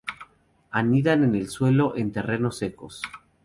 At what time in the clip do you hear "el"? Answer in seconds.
1.35-1.47